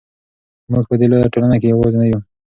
[0.71, 2.19] موږ په دې لویه ټولنه کې یوازې نه یو.